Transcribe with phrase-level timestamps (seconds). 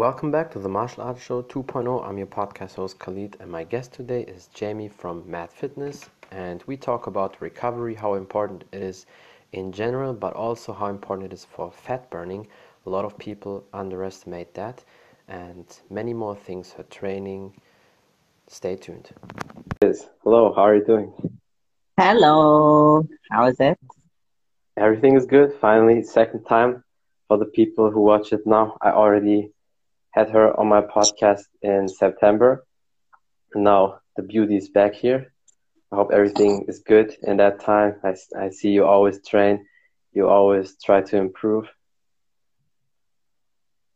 [0.00, 2.08] Welcome back to the Martial Arts Show 2.0.
[2.08, 6.08] I'm your podcast host Khalid, and my guest today is Jamie from Mad Fitness.
[6.30, 9.04] And we talk about recovery, how important it is
[9.52, 12.46] in general, but also how important it is for fat burning.
[12.86, 14.82] A lot of people underestimate that,
[15.28, 17.52] and many more things for training.
[18.46, 19.10] Stay tuned.
[19.82, 20.08] Yes.
[20.24, 21.12] Hello, how are you doing?
[21.98, 23.76] Hello, how is it?
[24.78, 25.52] Everything is good.
[25.60, 26.82] Finally, second time
[27.28, 28.78] for the people who watch it now.
[28.80, 29.52] I already
[30.12, 32.64] had her on my podcast in September.
[33.54, 35.32] Now the beauty is back here.
[35.92, 37.94] I hope everything is good in that time.
[38.04, 39.66] I, I see you always train.
[40.12, 41.66] You always try to improve.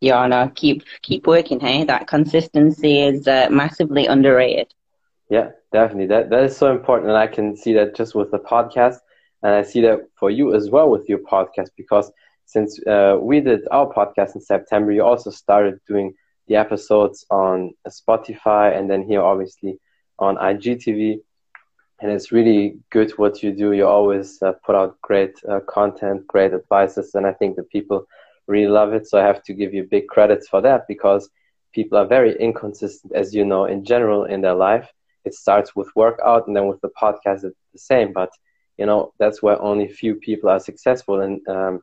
[0.00, 1.60] Yeah, no, keep keep working.
[1.60, 4.74] Hey, that consistency is uh, massively underrated.
[5.30, 6.06] Yeah, definitely.
[6.06, 8.98] That that is so important, and I can see that just with the podcast,
[9.42, 12.10] and I see that for you as well with your podcast because
[12.46, 16.14] since uh, we did our podcast in September, you also started doing
[16.46, 19.78] the episodes on Spotify and then here obviously
[20.18, 21.20] on IGTV.
[22.00, 23.72] And it's really good what you do.
[23.72, 28.06] You always uh, put out great uh, content, great advices, and I think the people
[28.46, 29.06] really love it.
[29.06, 31.30] So I have to give you big credits for that because
[31.72, 34.90] people are very inconsistent, as you know, in general in their life.
[35.24, 38.12] It starts with workout, and then with the podcast, it's the same.
[38.12, 38.30] But
[38.76, 41.80] you know that's why only few people are successful, and um,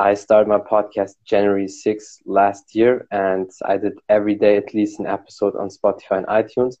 [0.00, 4.98] I started my podcast January 6th last year, and I did every day at least
[4.98, 6.76] an episode on Spotify and iTunes.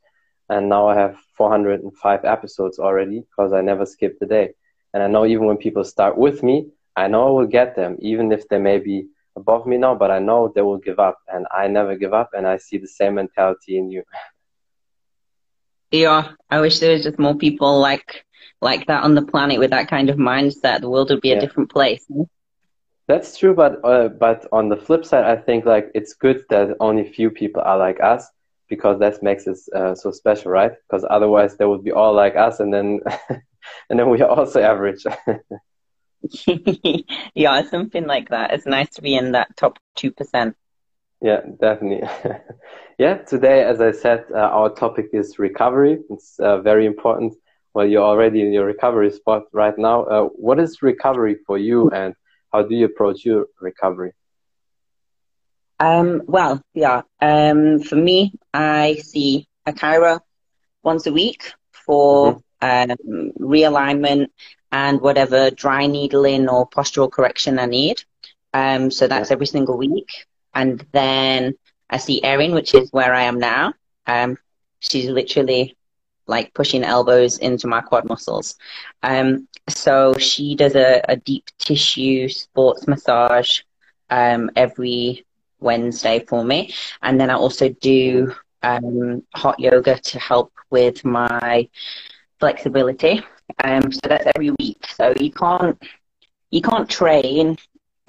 [0.48, 4.54] And now I have 405 episodes already because I never skipped a day.
[4.94, 7.98] And I know even when people start with me, I know I will get them,
[8.00, 11.18] even if they may be above me now, but I know they will give up.
[11.28, 14.02] And I never give up, and I see the same mentality in you.
[15.90, 18.24] Yeah, I wish there was just more people like
[18.62, 20.80] like that on the planet with that kind of mindset.
[20.80, 21.36] The world would be yeah.
[21.36, 22.06] a different place.
[23.10, 26.76] That's true, but uh, but on the flip side, I think like it's good that
[26.78, 28.30] only few people are like us
[28.68, 30.70] because that makes us uh, so special, right?
[30.88, 33.00] Because otherwise, they would be all like us, and then
[33.90, 35.02] and then we are also average.
[37.34, 38.52] yeah, something like that.
[38.52, 40.54] It's nice to be in that top two percent.
[41.20, 42.08] Yeah, definitely.
[42.96, 45.98] yeah, today, as I said, uh, our topic is recovery.
[46.10, 47.34] It's uh, very important.
[47.74, 50.04] Well, you're already in your recovery spot right now.
[50.04, 52.14] Uh, what is recovery for you, and
[52.52, 54.12] how do you approach your recovery?
[55.78, 57.02] Um, well, yeah.
[57.20, 60.20] Um, for me, I see a chiro
[60.82, 63.12] once a week for mm-hmm.
[63.12, 64.28] um, realignment
[64.70, 68.02] and whatever dry needling or postural correction I need.
[68.52, 69.34] Um, so that's yeah.
[69.34, 70.10] every single week.
[70.54, 71.54] And then
[71.88, 73.74] I see Erin, which is where I am now.
[74.06, 74.36] Um,
[74.80, 75.76] she's literally
[76.30, 78.56] like pushing elbows into my quad muscles.
[79.02, 83.60] Um, so she does a, a deep tissue sports massage
[84.10, 85.26] um, every
[85.58, 86.72] Wednesday for me.
[87.02, 88.32] And then I also do
[88.62, 91.68] um, hot yoga to help with my
[92.38, 93.22] flexibility.
[93.64, 94.86] Um, so that's every week.
[94.94, 95.76] So you can't
[96.50, 97.56] you can't train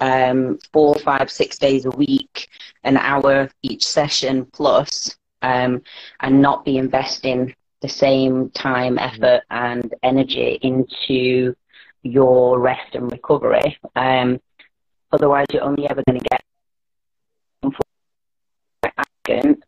[0.00, 2.48] um, four, five, six days a week,
[2.82, 5.82] an hour each session plus, um,
[6.20, 9.22] and not be investing the same time, mm-hmm.
[9.22, 11.54] effort, and energy into
[12.02, 13.78] your rest and recovery.
[13.96, 14.40] Um,
[15.12, 16.42] otherwise, you're only ever going to get
[19.28, 19.62] arrogant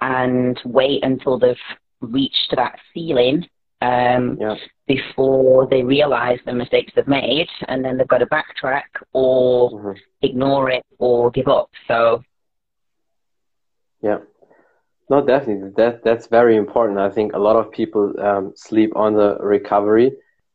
[0.00, 1.56] and wait until they've
[2.00, 3.46] reached that ceiling
[3.80, 4.56] um, yeah.
[4.86, 9.92] before they realize the mistakes they've made, and then they've got to backtrack or mm-hmm.
[10.22, 11.70] ignore it or give up.
[11.86, 12.22] So,
[14.02, 14.18] yeah.
[15.10, 15.70] No, definitely.
[15.76, 16.98] That that's very important.
[16.98, 20.12] I think a lot of people um, sleep on the recovery,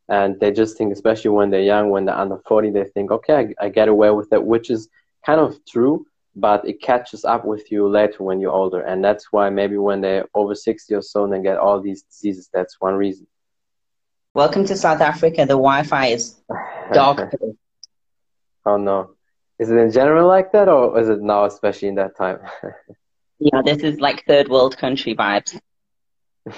[0.10, 3.34] and they just think, especially when they're young, when they're under forty, they think, okay,
[3.60, 4.90] I, I get away with that, which is
[5.26, 6.06] kind of true,
[6.36, 10.02] but it catches up with you later when you're older, and that's why maybe when
[10.02, 12.48] they're over sixty or so, and they get all these diseases.
[12.54, 13.26] That's one reason.
[14.36, 15.48] Welcome to South Africa.
[15.48, 16.36] The Wi-Fi is
[16.94, 17.34] dog.
[18.68, 19.16] oh no,
[19.58, 22.38] is it in general like that, or is it now, especially in that time?
[23.44, 25.60] Yeah, this is like third world country vibes.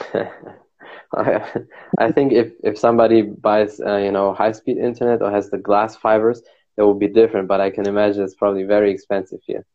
[1.18, 5.58] I think if, if somebody buys, uh, you know, high speed internet or has the
[5.58, 6.44] glass fibers,
[6.78, 7.48] it will be different.
[7.48, 9.66] But I can imagine it's probably very expensive here.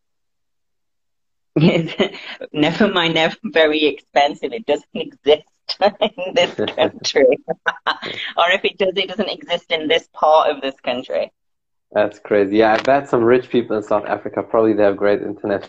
[2.52, 4.52] never mind, never very expensive.
[4.52, 5.48] It doesn't exist
[5.80, 7.38] in this country,
[8.36, 11.32] or if it does, it doesn't exist in this part of this country.
[11.90, 12.58] That's crazy.
[12.58, 15.68] Yeah, I bet some rich people in South Africa probably they have great internet.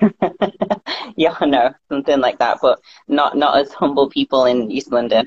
[1.16, 5.26] yeah, no, something like that, but not not as humble people in East London.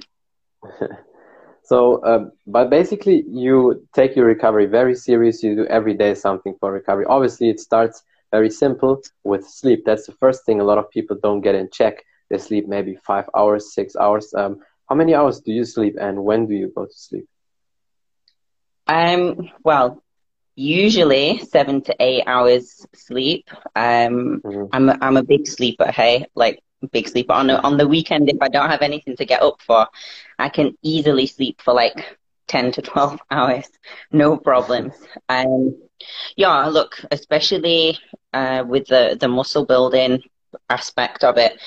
[1.63, 5.44] so, uh, but basically, you take your recovery very serious.
[5.44, 7.06] You do every day something for recovery.
[7.07, 9.83] Obviously, it starts very simple with sleep.
[9.86, 12.03] That's the first thing a lot of people don't get in check.
[12.30, 14.33] They sleep maybe five hours, six hours.
[14.33, 17.25] Um, how many hours do you sleep, and when do you go to sleep?
[18.88, 20.01] Um, well,
[20.57, 23.50] usually seven to eight hours sleep.
[23.75, 24.65] Um, mm-hmm.
[24.74, 25.89] I'm a, I'm a big sleeper.
[25.92, 26.62] Hey, like
[26.92, 28.30] big sleeper on the, on the weekend.
[28.30, 29.88] If I don't have anything to get up for,
[30.38, 32.18] I can easily sleep for like
[32.48, 33.69] ten to twelve hours,
[34.12, 34.94] no problems.
[35.30, 35.77] Um,
[36.36, 38.00] yeah, look, especially
[38.33, 40.24] uh, with the the muscle building
[40.69, 41.60] aspect of it,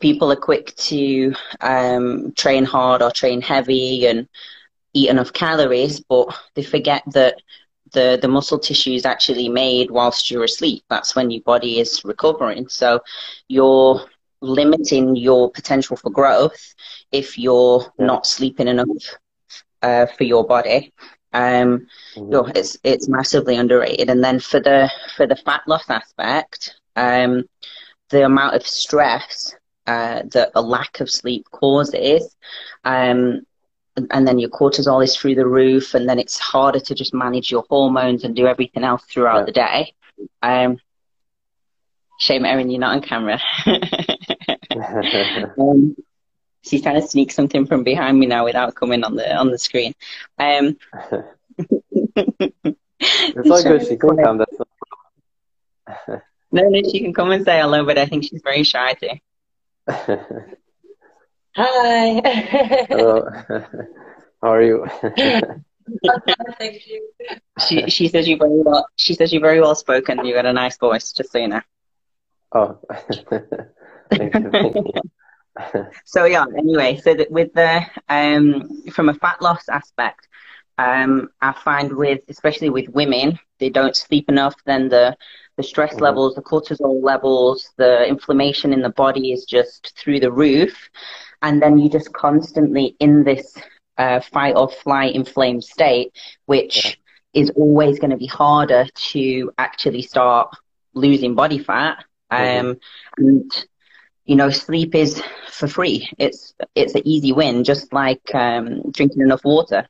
[0.00, 4.28] people are quick to um, train hard or train heavy and
[4.94, 7.36] eat enough calories, but they forget that
[7.92, 10.84] the, the muscle tissue is actually made whilst you're asleep.
[10.88, 12.68] That's when your body is recovering.
[12.68, 13.00] So
[13.48, 14.04] you're
[14.40, 16.74] limiting your potential for growth
[17.12, 19.16] if you're not sleeping enough
[19.82, 20.92] uh, for your body.
[21.32, 22.50] Um, mm-hmm.
[22.54, 24.10] it's it's massively underrated.
[24.10, 27.44] And then for the for the fat loss aspect, um,
[28.10, 29.54] the amount of stress
[29.86, 32.36] uh, that a lack of sleep causes,
[32.84, 33.42] um,
[33.96, 37.50] and then your cortisol is through the roof, and then it's harder to just manage
[37.50, 39.44] your hormones and do everything else throughout yeah.
[39.44, 39.94] the day.
[40.42, 40.78] Um,
[42.18, 43.40] shame, Erin, you're not on camera.
[45.58, 45.96] um,
[46.62, 49.58] she's trying to sneak something from behind me now without coming on the on the
[49.58, 49.94] screen.
[50.38, 50.78] Um,
[51.58, 53.86] it's all good.
[53.86, 54.38] She can come.
[54.38, 54.56] That's
[56.54, 59.18] no, no, she can come and say hello, but I think she's very shy too.
[61.54, 62.86] Hi.
[62.88, 63.28] Hello.
[64.42, 64.86] How are you?
[66.58, 67.08] Thank you.
[67.68, 68.86] She she says you very well.
[68.96, 70.24] She says you very well spoken.
[70.24, 71.60] You got a nice voice, just so you know.
[72.52, 72.78] Oh.
[74.10, 74.50] thank you.
[74.50, 75.86] Thank you.
[76.06, 76.46] so yeah.
[76.56, 80.26] Anyway, so that with the um from a fat loss aspect,
[80.78, 84.54] um I find with especially with women, they don't sleep enough.
[84.64, 85.16] Then the
[85.58, 86.04] the stress mm-hmm.
[86.04, 90.88] levels, the cortisol levels, the inflammation in the body is just through the roof
[91.42, 93.56] and then you're just constantly in this
[93.98, 96.12] uh, fight or flight inflamed state,
[96.46, 96.84] which
[97.34, 97.42] yeah.
[97.42, 100.54] is always going to be harder to actually start
[100.94, 102.04] losing body fat.
[102.30, 102.66] Mm-hmm.
[102.66, 102.76] Um,
[103.18, 103.66] and
[104.24, 106.08] you know, sleep is for free.
[106.18, 109.88] It's it's an easy win, just like um, drinking enough water.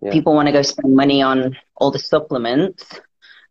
[0.00, 0.12] Yeah.
[0.12, 3.00] People want to go spend money on all the supplements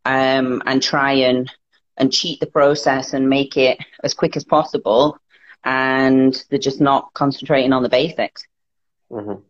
[0.05, 1.51] um, and try and
[1.97, 5.17] and cheat the process and make it as quick as possible
[5.65, 8.43] and they're just not concentrating on the basics.
[9.11, 9.41] Mm-hmm.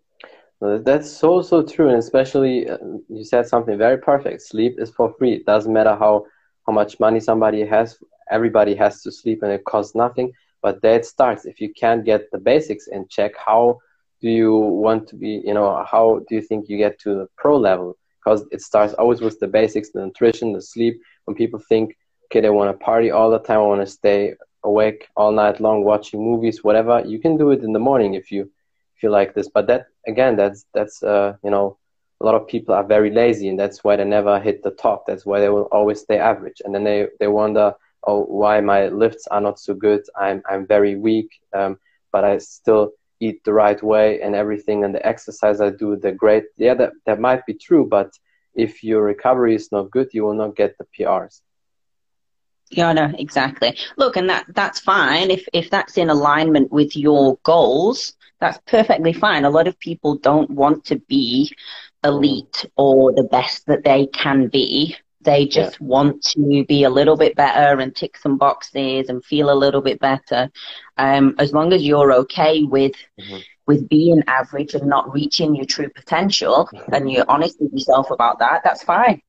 [0.84, 2.78] That's so so true, and especially uh,
[3.10, 4.42] you said something very perfect.
[4.44, 5.34] Sleep is for free.
[5.34, 6.26] It doesn't matter how
[6.66, 7.98] how much money somebody has.
[8.32, 10.32] Everybody has to sleep, and it costs nothing.
[10.62, 11.46] But there it starts.
[11.46, 13.80] If you can't get the basics in check, how
[14.22, 15.42] do you want to be?
[15.44, 17.98] You know, how do you think you get to the pro level?
[18.24, 21.02] Because it starts always with the basics, the nutrition, the sleep.
[21.26, 24.36] When people think, okay, they want to party all the time, I want to stay
[24.64, 27.04] awake all night long watching movies, whatever.
[27.06, 28.50] You can do it in the morning if you
[29.02, 29.50] you like this.
[29.50, 31.78] But that again, that's that's uh, you know
[32.22, 35.06] a lot of people are very lazy, and that's why they never hit the top.
[35.06, 37.74] That's why they will always stay average, and then they they wonder,
[38.08, 40.04] oh, why my lifts are not so good.
[40.18, 41.78] I'm I'm very weak, um,
[42.12, 46.12] but I still eat the right way and everything, and the exercise I do, the
[46.12, 46.46] great.
[46.58, 48.12] Yeah, that that might be true, but
[48.56, 51.42] if your recovery is not good, you will not get the PRs.
[52.76, 53.78] Yeah, no, exactly.
[53.98, 58.16] Look, and that that's fine if if that's in alignment with your goals.
[58.40, 59.46] That's perfectly fine.
[59.46, 61.52] A lot of people don't want to be
[62.04, 64.98] elite or the best that they can be.
[65.22, 65.88] They just yeah.
[65.88, 69.82] want to be a little bit better and tick some boxes and feel a little
[69.82, 70.52] bit better.
[70.98, 73.38] Um, as long as you're okay with mm-hmm.
[73.66, 78.40] with being average and not reaching your true potential, and you're honest with yourself about
[78.40, 79.22] that, that's fine.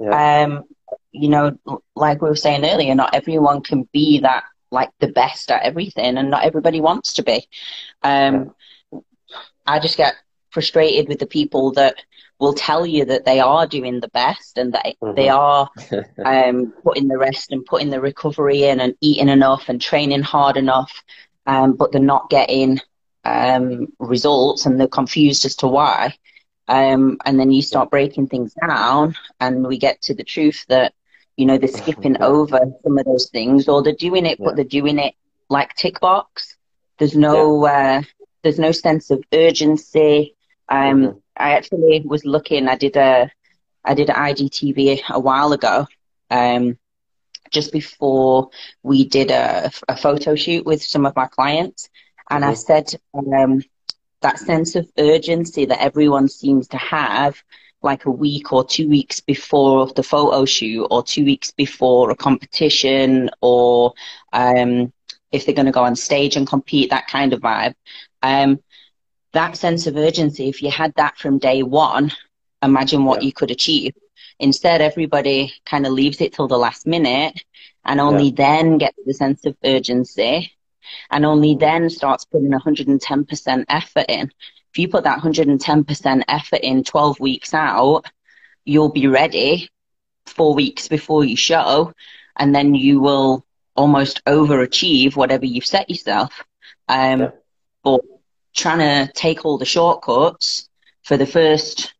[0.00, 0.42] Yeah.
[0.44, 0.64] Um,
[1.12, 1.58] you know,
[1.94, 6.18] like we were saying earlier, not everyone can be that like the best at everything,
[6.18, 7.46] and not everybody wants to be.
[8.02, 8.54] Um.
[9.68, 10.14] I just get
[10.50, 11.96] frustrated with the people that
[12.40, 15.14] will tell you that they are doing the best and that mm-hmm.
[15.14, 15.68] they are
[16.24, 20.56] um, putting the rest and putting the recovery in and eating enough and training hard
[20.56, 21.02] enough,
[21.46, 22.80] um, but they're not getting
[23.24, 26.14] um, results and they're confused as to why.
[26.68, 30.92] Um, and then you start breaking things down, and we get to the truth that
[31.38, 34.44] you know they're skipping over some of those things, or they're doing it, yeah.
[34.44, 35.14] but they're doing it
[35.48, 36.56] like tick box.
[36.98, 38.00] There's no yeah.
[38.00, 38.02] uh,
[38.42, 40.34] there's no sense of urgency.
[40.68, 41.18] Um, mm-hmm.
[41.36, 42.66] I actually was looking.
[42.66, 43.30] I did a
[43.84, 45.86] I did an IGTV a while ago,
[46.28, 46.76] um,
[47.52, 48.50] just before
[48.82, 51.88] we did a, a photo shoot with some of my clients,
[52.28, 52.50] and mm-hmm.
[52.50, 53.62] I said um,
[54.22, 57.40] that sense of urgency that everyone seems to have
[57.82, 62.16] like a week or two weeks before the photo shoot or two weeks before a
[62.16, 63.94] competition or
[64.32, 64.92] um,
[65.30, 67.74] if they're going to go on stage and compete, that kind of vibe.
[68.22, 68.60] Um,
[69.32, 72.12] that sense of urgency, if you had that from day one,
[72.62, 73.26] imagine what yeah.
[73.26, 73.94] you could achieve.
[74.40, 77.44] Instead, everybody kind of leaves it till the last minute
[77.84, 78.34] and only yeah.
[78.36, 80.52] then gets the sense of urgency
[81.10, 84.30] and only then starts putting 110% effort in.
[84.70, 88.04] If you put that 110% effort in 12 weeks out,
[88.64, 89.70] you'll be ready
[90.26, 91.92] four weeks before you show,
[92.36, 93.44] and then you will
[93.74, 96.44] almost overachieve whatever you've set yourself.
[96.88, 97.30] Um, yeah.
[97.82, 98.00] But
[98.54, 100.68] trying to take all the shortcuts
[101.02, 101.94] for the first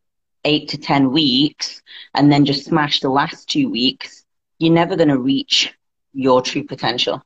[0.44, 1.82] eight to 10 weeks
[2.14, 4.24] and then just smash the last two weeks,
[4.58, 5.72] you're never going to reach
[6.12, 7.22] your true potential.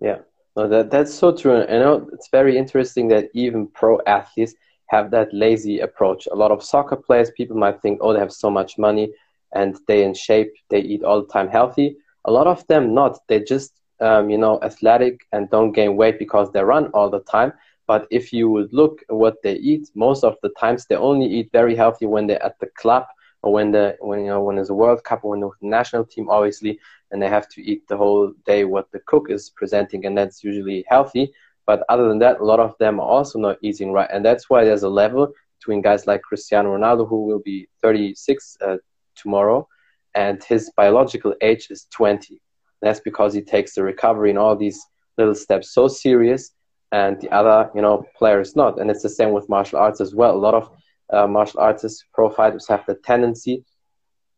[0.00, 0.18] Yeah.
[0.56, 1.60] No, that that's so true.
[1.60, 4.54] And I know it's very interesting that even pro athletes
[4.88, 6.28] have that lazy approach.
[6.32, 9.10] A lot of soccer players, people might think, oh, they have so much money
[9.54, 11.96] and they in shape, they eat all the time healthy.
[12.24, 13.18] A lot of them not.
[13.28, 17.20] They just um, you know athletic and don't gain weight because they run all the
[17.20, 17.52] time.
[17.86, 21.26] But if you would look at what they eat, most of the times they only
[21.26, 23.04] eat very healthy when they're at the club
[23.42, 26.04] or when the when you know when there's a World Cup or when the national
[26.04, 26.78] team, obviously
[27.10, 30.44] and they have to eat the whole day what the cook is presenting, and that's
[30.44, 31.32] usually healthy.
[31.68, 34.48] But other than that, a lot of them are also not eating right, and that's
[34.48, 38.76] why there's a level between guys like Cristiano Ronaldo, who will be 36 uh,
[39.14, 39.68] tomorrow,
[40.14, 42.40] and his biological age is 20.
[42.80, 44.80] That's because he takes the recovery and all these
[45.18, 46.52] little steps so serious,
[46.90, 48.80] and the other, you know, players not.
[48.80, 50.34] And it's the same with martial arts as well.
[50.34, 50.70] A lot of
[51.12, 53.62] uh, martial artists, pro fighters have the tendency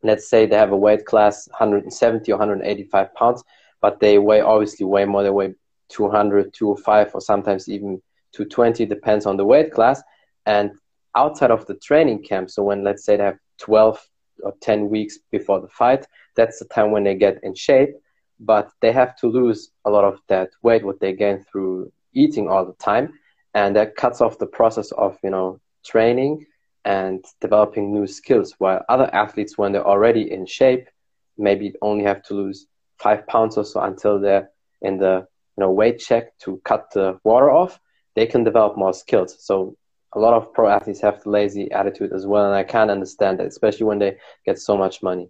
[0.02, 3.44] let's say they have a weight class 170 or 185 pounds,
[3.80, 5.22] but they weigh obviously way more.
[5.22, 5.54] They weigh
[5.90, 8.00] 200, 205, or sometimes even
[8.32, 10.02] 220, depends on the weight class.
[10.47, 10.73] And
[11.16, 14.00] outside of the training camp, so when let's say they have 12
[14.42, 16.06] or 10 weeks before the fight,
[16.37, 17.90] that's the time when they get in shape.
[18.38, 22.49] But they have to lose a lot of that weight, what they gain through eating
[22.49, 23.12] all the time.
[23.52, 26.47] And that cuts off the process of, you know, training
[26.85, 28.54] and developing new skills.
[28.59, 30.88] While other athletes, when they're already in shape,
[31.37, 32.66] maybe only have to lose
[32.97, 34.50] five pounds or so until they're
[34.82, 35.26] in the
[35.57, 37.80] you know weight check to cut the water off,
[38.14, 39.37] they can develop more skills.
[39.40, 39.76] So
[40.12, 43.38] a lot of pro athletes have the lazy attitude as well, and I can't understand
[43.38, 45.28] that, especially when they get so much money.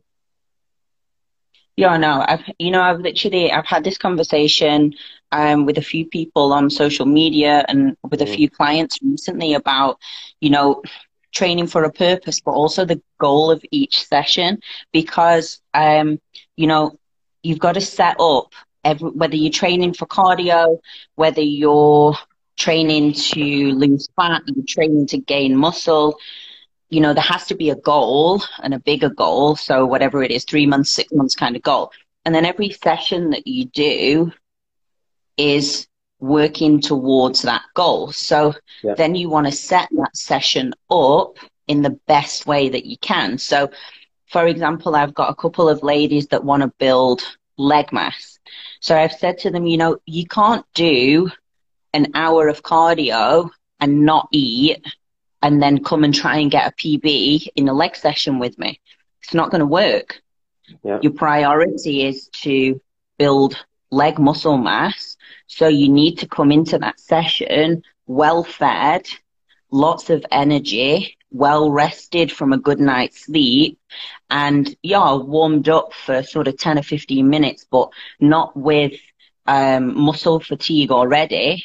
[1.77, 4.95] Yeah, no, I've you know I've literally I've had this conversation
[5.33, 8.35] um, with a few people on social media and with a mm.
[8.35, 9.99] few clients recently about
[10.41, 10.83] you know
[11.33, 14.61] training for a purpose, but also the goal of each session
[14.93, 16.21] because, um,
[16.57, 16.99] you know,
[17.43, 18.53] you've got to set up
[18.85, 20.79] every, whether you're training for cardio,
[21.15, 22.17] whether you're
[22.57, 26.19] training to lose fat, you're training to gain muscle,
[26.91, 29.57] you know, there has to be a goal and a bigger goal.
[29.57, 31.93] So whatever it is, three months, six months kind of goal.
[32.25, 34.33] And then every session that you do
[35.37, 35.87] is
[36.19, 38.13] working towards that goal.
[38.13, 38.95] So yeah.
[38.95, 43.39] then you want to set that session up in the best way that you can.
[43.39, 43.71] So,
[44.27, 47.23] for example, I've got a couple of ladies that want to build
[47.57, 48.40] leg mass.
[48.81, 51.31] So I've said to them, you know, you can't do
[51.93, 54.85] an hour of cardio and not eat
[55.43, 58.81] and then come and try and get a PB in a leg session with me.
[59.23, 60.21] It's not going to work.
[60.85, 60.99] Yeah.
[61.03, 62.81] Your priority is to
[63.19, 65.17] build leg muscle mass.
[65.47, 69.07] So you need to come into that session well fed,
[69.71, 73.79] lots of energy, well rested from a good night's sleep,
[74.31, 78.95] and yeah, warmed up for sort of 10 or 15 minutes, but not with
[79.47, 81.65] um, muscle fatigue already.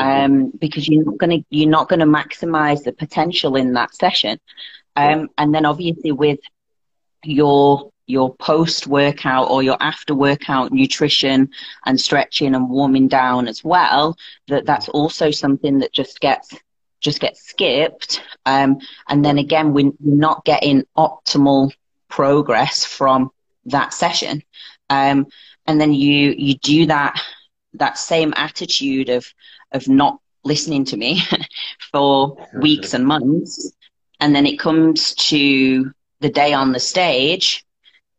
[0.00, 4.38] Um, because you're not gonna you're not gonna maximize the potential in that session,
[4.94, 6.38] um, and then obviously with
[7.24, 11.50] your your post workout or your after workout nutrition
[11.84, 14.16] and stretching and warming down as well
[14.48, 16.54] that that's also something that just gets
[17.00, 18.22] just get skipped.
[18.46, 18.78] Um,
[19.08, 21.72] and then again we're not getting optimal
[22.08, 23.30] progress from
[23.66, 24.42] that session.
[24.90, 25.26] Um,
[25.66, 27.20] and then you you do that
[27.74, 29.26] that same attitude of
[29.72, 31.20] of not listening to me
[31.92, 33.72] for weeks and months.
[34.20, 37.64] And then it comes to the day on the stage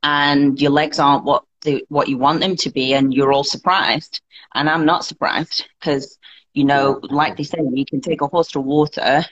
[0.03, 3.43] and your legs aren't what the, what you want them to be, and you're all
[3.43, 4.21] surprised.
[4.53, 6.17] And I'm not surprised because,
[6.59, 9.23] you know, like they say, you can take a horse to water.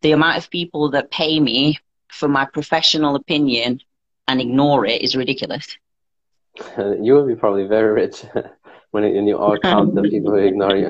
[0.00, 3.80] The amount of people that pay me for my professional opinion
[4.26, 5.76] and ignore it is ridiculous.
[6.78, 8.24] you will be probably very rich
[8.92, 10.88] when, you all count the people who ignore you.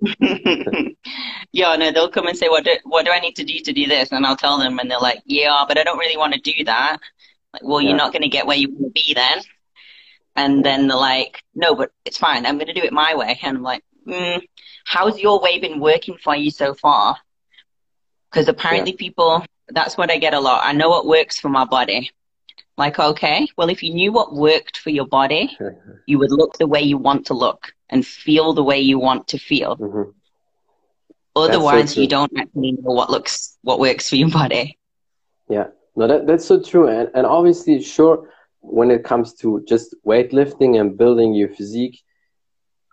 [1.52, 3.72] yeah, no, they'll come and say, what do, what do I need to do to
[3.72, 4.10] do this?
[4.10, 6.64] And I'll tell them, and they're like, yeah, but I don't really want to do
[6.64, 6.98] that.
[7.52, 7.90] Like, well, yeah.
[7.90, 9.38] you're not going to get where you want to be then.
[10.34, 12.44] And then they're like, no, but it's fine.
[12.44, 13.38] I'm going to do it my way.
[13.42, 14.42] And I'm like, mm,
[14.84, 17.16] how's your way been working for you so far?
[18.30, 18.98] Because apparently yeah.
[18.98, 20.62] people, that's what I get a lot.
[20.64, 22.10] I know what works for my body.
[22.78, 25.56] Like, okay, well, if you knew what worked for your body,
[26.06, 29.28] you would look the way you want to look and feel the way you want
[29.28, 29.76] to feel.
[29.76, 30.10] Mm-hmm.
[31.34, 34.78] Otherwise, so you don't actually know what looks, what works for your body.
[35.48, 36.88] Yeah, no, that, that's so true.
[36.88, 42.02] And, and obviously, sure, when it comes to just weightlifting and building your physique,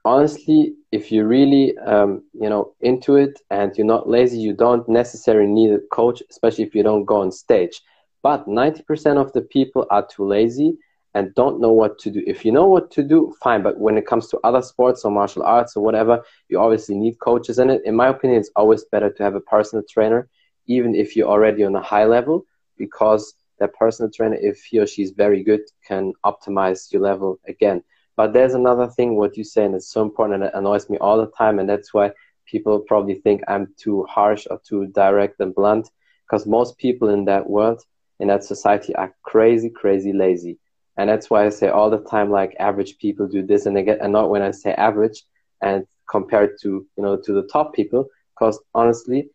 [0.06, 4.88] honestly, if you're really, um, you know, into it and you're not lazy, you don't
[4.88, 7.82] necessarily need a coach, especially if you don't go on stage.
[8.22, 10.78] But 90% of the people are too lazy
[11.14, 12.24] and don't know what to do.
[12.26, 13.62] If you know what to do, fine.
[13.62, 17.20] But when it comes to other sports or martial arts or whatever, you obviously need
[17.20, 17.82] coaches in it.
[17.86, 20.28] In my opinion, it's always better to have a personal trainer,
[20.68, 22.46] even if you're already on a high level,
[22.78, 27.40] because that personal trainer, if he or she is very good, can optimize your level
[27.48, 27.84] again.
[28.16, 30.98] But there's another thing, what you say, and it's so important and it annoys me
[31.00, 31.60] all the time.
[31.60, 32.12] And that's why
[32.46, 35.90] people probably think I'm too harsh or too direct and blunt,
[36.26, 37.82] because most people in that world,
[38.20, 40.60] in that society, are crazy, crazy lazy
[40.98, 43.98] and that's why I say all the time, like average people do this, and again,
[44.02, 45.24] and not when I say average
[45.62, 49.30] and compared to you know to the top people, because honestly,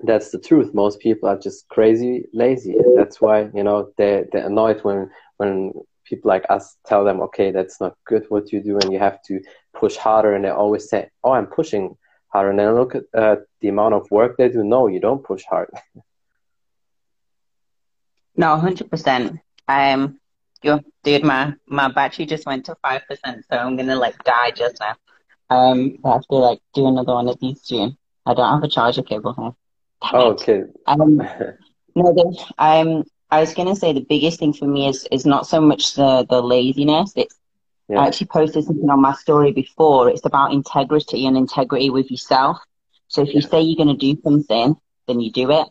[0.00, 0.74] that's the truth.
[0.74, 5.10] Most people are just crazy lazy, and that's why you know they they're annoyed when
[5.38, 5.72] when
[6.12, 9.22] people like us tell them, okay, that's not good what you do, and you have
[9.28, 9.40] to
[9.74, 11.96] push harder, and they always say, oh, I'm pushing
[12.28, 14.62] harder, and then look at uh, the amount of work they do.
[14.62, 15.70] No, you don't push hard.
[18.36, 19.40] no, hundred percent.
[19.66, 20.20] I'm
[20.62, 24.52] Yo, dude, my my battery just went to five percent, so I'm gonna like die
[24.52, 24.94] just now.
[25.50, 27.98] Um, I have to like do another one of these soon.
[28.26, 29.52] I don't have a charger cable here.
[30.12, 30.62] Oh, okay.
[30.86, 31.16] Um,
[31.96, 33.02] no, um,
[33.32, 36.26] I was gonna say the biggest thing for me is is not so much the
[36.28, 37.12] the laziness.
[37.16, 37.34] It's
[37.88, 38.00] yeah.
[38.00, 40.08] I actually posted something on my story before.
[40.08, 42.58] It's about integrity and integrity with yourself.
[43.08, 45.68] So if you say you're gonna do something, then you do it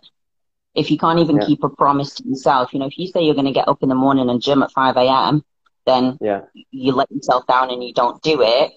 [0.73, 1.45] if you can't even yeah.
[1.45, 3.83] keep a promise to yourself, you know, if you say you're going to get up
[3.83, 5.43] in the morning and gym at 5 a.m.,
[5.85, 6.41] then yeah.
[6.71, 8.71] you let yourself down and you don't do it,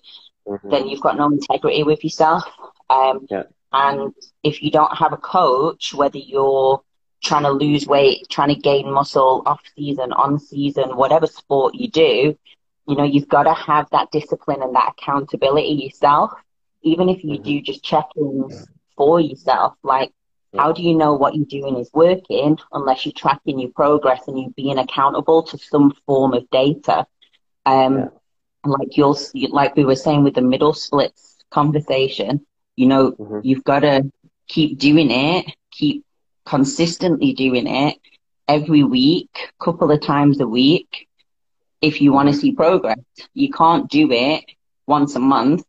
[0.46, 0.70] mm-hmm.
[0.70, 2.44] then you've got no integrity with yourself.
[2.90, 3.44] Um, yeah.
[3.72, 6.82] And if you don't have a coach, whether you're
[7.24, 11.88] trying to lose weight, trying to gain muscle off season, on season, whatever sport you
[11.88, 12.36] do,
[12.86, 16.32] you know, you've got to have that discipline and that accountability yourself.
[16.82, 17.42] Even if you mm-hmm.
[17.42, 20.12] do just check ins for yourself, like
[20.54, 24.38] how do you know what you're doing is working unless you're tracking your progress and
[24.38, 27.06] you're being accountable to some form of data?
[27.66, 28.08] Um, yeah.
[28.66, 29.18] Like you'll,
[29.50, 33.40] like we were saying with the middle splits conversation, you know, mm-hmm.
[33.42, 34.10] you've got to
[34.48, 36.04] keep doing it, keep
[36.44, 37.98] consistently doing it
[38.48, 41.08] every week, couple of times a week.
[41.80, 42.98] If you want to see progress,
[43.34, 44.44] you can't do it
[44.86, 45.64] once a month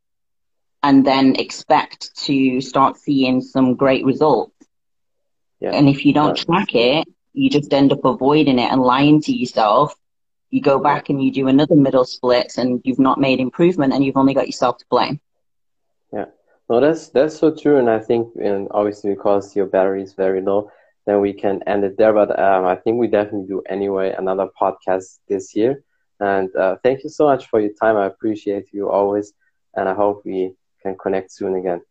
[0.83, 4.53] and then expect to start seeing some great results.
[5.59, 5.71] Yeah.
[5.71, 9.33] And if you don't track it, you just end up avoiding it and lying to
[9.33, 9.95] yourself.
[10.51, 14.05] You go back and you do another middle splits and you've not made improvement and
[14.05, 15.19] you've only got yourself to blame.
[16.69, 16.75] Yeah.
[16.75, 17.78] No, that's that's so true.
[17.78, 20.71] And I think and obviously because your battery is very low,
[21.06, 22.13] then we can end it there.
[22.13, 25.84] But um, I think we definitely do anyway another podcast this year.
[26.19, 27.97] And uh, thank you so much for your time.
[27.97, 29.34] I appreciate you always.
[29.75, 31.82] And I hope we can connect soon again.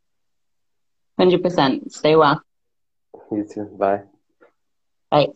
[1.21, 1.93] 100%.
[1.93, 2.43] Stay well.
[3.31, 3.65] You too.
[3.79, 4.03] Bye.
[5.11, 5.29] Bye.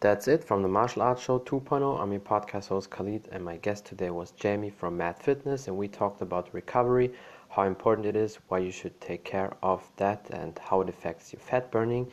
[0.00, 2.00] That's it from the Martial Arts Show 2.0.
[2.00, 5.76] I'm your podcast host Khalid, and my guest today was Jamie from Mad Fitness, and
[5.76, 7.12] we talked about recovery,
[7.58, 11.32] how important it is, why you should take care of that, and how it affects
[11.32, 12.08] your fat burning,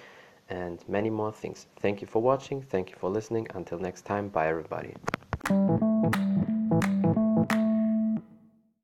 [0.50, 1.68] and many more things.
[1.82, 2.64] Thank you for watching.
[2.64, 3.48] Thank you for listening.
[3.54, 4.96] Until next time, bye everybody.